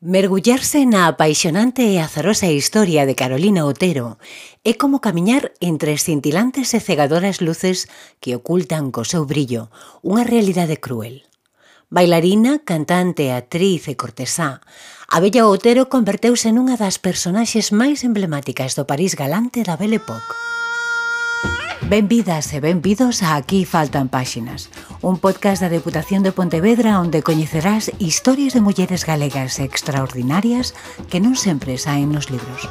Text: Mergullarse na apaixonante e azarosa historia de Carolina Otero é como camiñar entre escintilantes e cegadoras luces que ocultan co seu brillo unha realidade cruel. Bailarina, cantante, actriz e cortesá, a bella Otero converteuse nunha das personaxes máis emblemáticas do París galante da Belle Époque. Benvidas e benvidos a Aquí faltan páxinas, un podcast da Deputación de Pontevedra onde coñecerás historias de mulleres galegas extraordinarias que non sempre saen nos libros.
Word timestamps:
Mergullarse 0.00 0.86
na 0.86 1.10
apaixonante 1.10 1.82
e 1.82 1.98
azarosa 1.98 2.46
historia 2.46 3.02
de 3.02 3.18
Carolina 3.18 3.66
Otero 3.66 4.22
é 4.62 4.78
como 4.78 5.02
camiñar 5.02 5.50
entre 5.58 5.90
escintilantes 5.90 6.70
e 6.70 6.78
cegadoras 6.78 7.42
luces 7.42 7.90
que 8.22 8.38
ocultan 8.38 8.94
co 8.94 9.02
seu 9.02 9.26
brillo 9.26 9.74
unha 10.06 10.22
realidade 10.22 10.78
cruel. 10.78 11.26
Bailarina, 11.90 12.62
cantante, 12.62 13.34
actriz 13.34 13.90
e 13.90 13.98
cortesá, 13.98 14.62
a 15.10 15.18
bella 15.18 15.50
Otero 15.50 15.90
converteuse 15.90 16.54
nunha 16.54 16.78
das 16.78 17.02
personaxes 17.02 17.74
máis 17.74 18.06
emblemáticas 18.06 18.78
do 18.78 18.86
París 18.86 19.18
galante 19.18 19.66
da 19.66 19.74
Belle 19.74 19.98
Époque. 19.98 20.37
Benvidas 21.88 22.52
e 22.52 22.60
benvidos 22.60 23.22
a 23.24 23.40
Aquí 23.40 23.64
faltan 23.64 24.12
páxinas, 24.12 24.68
un 25.00 25.16
podcast 25.16 25.64
da 25.64 25.72
Deputación 25.72 26.20
de 26.20 26.36
Pontevedra 26.36 27.00
onde 27.00 27.24
coñecerás 27.24 27.88
historias 27.96 28.52
de 28.52 28.60
mulleres 28.60 29.08
galegas 29.08 29.56
extraordinarias 29.56 30.76
que 31.08 31.16
non 31.16 31.32
sempre 31.32 31.80
saen 31.80 32.12
nos 32.12 32.28
libros. 32.28 32.68